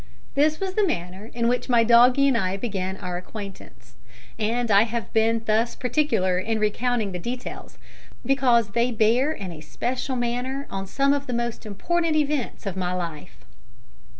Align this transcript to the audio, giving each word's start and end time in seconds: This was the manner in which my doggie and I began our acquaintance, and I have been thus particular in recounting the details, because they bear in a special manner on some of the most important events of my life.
This 0.33 0.59
was 0.59 0.73
the 0.73 0.87
manner 0.87 1.29
in 1.31 1.47
which 1.47 1.69
my 1.69 1.83
doggie 1.83 2.27
and 2.27 2.35
I 2.35 2.57
began 2.57 2.97
our 2.97 3.17
acquaintance, 3.17 3.93
and 4.39 4.71
I 4.71 4.81
have 4.81 5.13
been 5.13 5.43
thus 5.45 5.75
particular 5.75 6.39
in 6.39 6.57
recounting 6.57 7.11
the 7.11 7.19
details, 7.19 7.77
because 8.25 8.69
they 8.69 8.89
bear 8.91 9.31
in 9.31 9.51
a 9.51 9.61
special 9.61 10.15
manner 10.15 10.65
on 10.71 10.87
some 10.87 11.13
of 11.13 11.27
the 11.27 11.33
most 11.33 11.67
important 11.67 12.15
events 12.15 12.65
of 12.65 12.75
my 12.75 12.93
life. 12.93 13.45